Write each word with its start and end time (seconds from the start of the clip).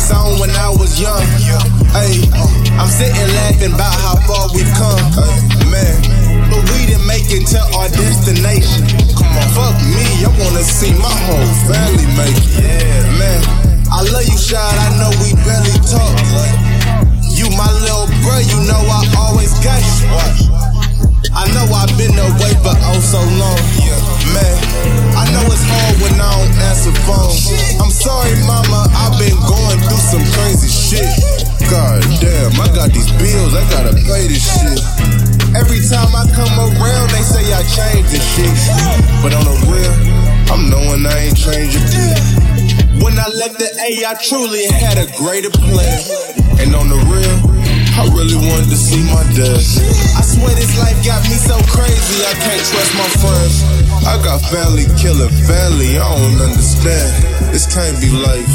song 0.00 0.40
when 0.40 0.50
I 0.56 0.72
was 0.72 0.96
young. 0.96 1.20
Hey, 1.92 2.24
uh, 2.32 2.80
I'm 2.80 2.88
sitting 2.88 3.28
laughing 3.36 3.74
about 3.76 3.92
how 3.92 4.16
far 4.24 4.48
we've 4.56 4.72
come. 4.72 4.96
Man, 5.68 6.00
but 6.48 6.64
we 6.72 6.88
didn't 6.88 7.06
make 7.06 7.28
it 7.28 7.44
to 7.52 7.60
our 7.76 7.88
destination. 7.92 8.88
Come 9.12 9.28
on, 9.36 9.48
fuck 9.52 9.76
me, 9.84 10.24
I 10.24 10.32
wanna 10.40 10.64
see 10.64 10.96
my 10.96 11.12
whole 11.28 11.52
family 11.68 12.08
make 12.16 12.32
it. 12.32 12.64
Yeah, 12.64 13.20
man, 13.20 13.40
I 13.92 14.00
love 14.08 14.24
you, 14.24 14.38
Shad. 14.40 14.58
I 14.58 14.88
know 14.96 15.12
we 15.20 15.36
barely 15.44 15.76
talk. 15.84 16.16
You 17.28 17.52
my 17.56 17.68
little 17.84 18.08
bro, 18.24 18.40
you 18.40 18.58
know 18.66 18.80
I 18.88 19.04
always 19.20 19.52
got 19.60 19.80
you. 20.00 20.39
Changing 41.50 41.86
bit. 41.90 42.18
When 43.02 43.18
I 43.18 43.26
left 43.34 43.58
the 43.58 43.70
A, 43.82 44.06
I 44.06 44.14
truly 44.22 44.66
had 44.70 44.98
a 44.98 45.06
greater 45.18 45.50
plan. 45.50 45.98
And 46.62 46.76
on 46.76 46.86
the 46.92 47.00
real, 47.10 47.36
I 47.98 48.06
really 48.14 48.36
wanted 48.36 48.70
to 48.70 48.78
see 48.78 49.02
my 49.10 49.24
dad. 49.34 49.58
I 50.14 50.22
swear 50.22 50.54
this 50.54 50.78
life 50.78 50.98
got 51.02 51.22
me 51.26 51.34
so 51.34 51.56
crazy, 51.66 52.22
I 52.22 52.34
can't 52.38 52.64
trust 52.70 52.92
my 52.94 53.10
friends. 53.18 53.54
I 54.06 54.20
got 54.22 54.38
family 54.52 54.86
killing 55.00 55.32
family, 55.48 55.98
I 55.98 56.06
don't 56.06 56.40
understand. 56.40 57.10
This 57.50 57.66
can't 57.66 57.98
be 57.98 58.10
life. 58.12 58.46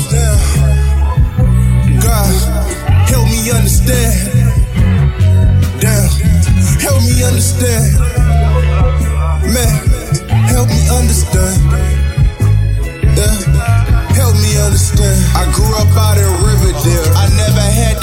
God, 1.99 2.31
help 3.09 3.25
me 3.27 3.49
understand. 3.51 4.13
Damn, 5.81 6.09
help 6.79 7.01
me 7.03 7.23
understand. 7.25 7.97
Man, 9.51 9.84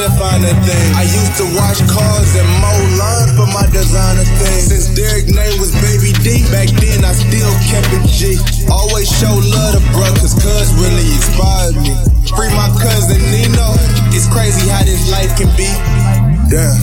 never 0.02 0.18
had 0.18 0.42
to 0.42 0.54
thing. 0.66 0.88
I 0.98 1.06
used 1.06 1.38
to 1.38 1.46
wash 1.54 1.78
cars 1.86 2.34
and 2.34 2.48
mow 2.58 2.78
lawns 2.98 3.38
for 3.38 3.46
my 3.54 3.70
designer 3.70 4.26
thing. 4.42 4.60
Since 4.66 4.98
Derek 4.98 5.30
name 5.30 5.62
was 5.62 5.70
Baby 5.78 6.10
D, 6.26 6.42
back 6.50 6.66
then 6.82 7.06
I 7.06 7.14
still 7.14 7.54
kept 7.70 7.86
it 7.94 8.02
G. 8.10 8.34
Always 8.66 9.06
show 9.06 9.30
love 9.30 9.78
to 9.78 9.82
bro, 9.94 10.10
cause 10.18 10.34
cuz 10.34 10.74
really 10.74 11.06
inspired 11.06 11.78
me. 11.78 11.94
Free 12.34 12.50
my 12.50 12.66
cousin 12.82 13.22
Nino. 13.30 13.78
It's 14.10 14.26
crazy 14.26 14.66
how 14.66 14.82
this 14.82 15.06
life 15.06 15.30
can 15.38 15.50
be. 15.54 15.70
Damn. 16.50 16.74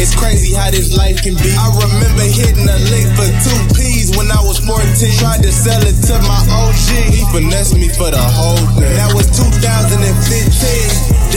It's 0.00 0.16
crazy 0.16 0.56
how 0.56 0.72
this 0.72 0.96
life 0.96 1.20
can 1.20 1.36
be. 1.36 1.52
I 1.52 1.68
remember 1.68 2.24
hitting 2.24 2.68
a 2.68 2.80
lick 2.92 3.08
for 3.12 3.28
two 3.44 3.60
P's 3.76 4.16
when 4.16 4.32
I 4.32 4.40
was 4.40 4.64
14. 4.64 4.80
Tried 5.20 5.44
to 5.44 5.52
sell 5.52 5.84
it 5.84 6.00
to 6.08 6.16
my 6.24 6.40
OG. 6.48 7.12
He 7.12 7.28
finessed 7.28 7.76
me 7.76 7.92
for 7.92 8.08
the 8.08 8.20
whole 8.20 8.64
thing. 8.80 8.96
That 8.96 9.12
was 9.12 9.28
2015. 9.36 11.35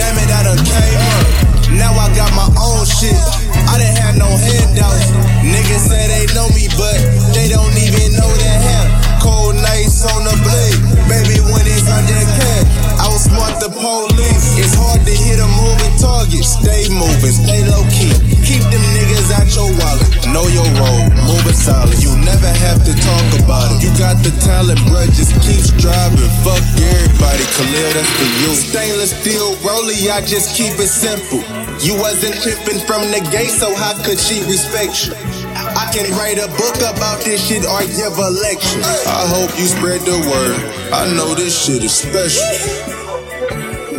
Moving, 17.19 17.35
stay 17.35 17.61
low 17.67 17.83
key. 17.91 18.11
Keep 18.47 18.63
them 18.71 18.83
niggas 18.95 19.29
out 19.35 19.47
your 19.51 19.69
wallet. 19.75 20.07
Know 20.31 20.47
your 20.47 20.67
role, 20.79 21.03
move 21.27 21.43
it 21.47 21.55
solid. 21.55 21.99
You 22.01 22.15
never 22.23 22.47
have 22.47 22.83
to 22.85 22.93
talk 22.95 23.27
about 23.43 23.75
it. 23.75 23.83
You 23.83 23.91
got 23.99 24.23
the 24.23 24.31
talent, 24.39 24.79
bruh, 24.87 25.05
just 25.11 25.35
keep 25.43 25.59
striving. 25.59 26.31
Fuck 26.43 26.63
everybody, 26.79 27.43
Khalil, 27.59 27.91
that's 27.93 28.11
for 28.15 28.29
you. 28.41 28.51
Stainless 28.55 29.11
steel 29.11 29.55
rollie, 29.61 30.09
I 30.09 30.21
just 30.21 30.55
keep 30.55 30.73
it 30.79 30.87
simple. 30.89 31.43
You 31.83 31.99
wasn't 31.99 32.35
tripping 32.41 32.79
from 32.87 33.11
the 33.11 33.21
gate, 33.31 33.51
so 33.51 33.75
how 33.75 33.93
could 34.03 34.19
she 34.19 34.41
respect 34.47 35.07
you? 35.07 35.13
I 35.53 35.91
can 35.91 36.07
write 36.17 36.39
a 36.39 36.47
book 36.55 36.77
about 36.79 37.21
this 37.23 37.47
shit 37.47 37.65
or 37.65 37.81
give 37.83 38.15
a 38.17 38.29
lecture. 38.29 38.81
I 39.07 39.27
hope 39.27 39.51
you 39.59 39.65
spread 39.65 40.01
the 40.01 40.17
word. 40.23 40.55
I 40.93 41.11
know 41.13 41.35
this 41.35 41.53
shit 41.53 41.83
is 41.83 41.93
special. 41.93 42.47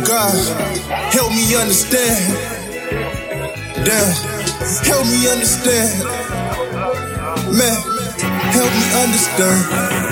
God, 0.03 0.33
help 1.13 1.29
me 1.31 1.55
understand. 1.55 2.60
Damn, 3.83 4.13
help 4.85 5.05
me 5.07 5.27
understand. 5.27 6.03
Man, 7.57 7.81
help 8.53 8.71
me 8.71 8.85
understand. 9.01 10.10